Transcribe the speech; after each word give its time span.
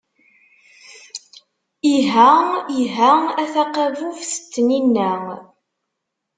Iha, 1.95 2.31
iha 2.81 3.11
a 3.41 3.43
taqabubt 3.53 4.29
n 4.37 4.43
tnina. 4.51 5.11